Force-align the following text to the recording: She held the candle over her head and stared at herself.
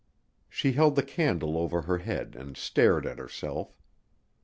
She 0.49 0.71
held 0.71 0.95
the 0.95 1.03
candle 1.03 1.55
over 1.59 1.81
her 1.83 1.99
head 1.99 2.35
and 2.35 2.57
stared 2.57 3.05
at 3.05 3.19
herself. 3.19 3.77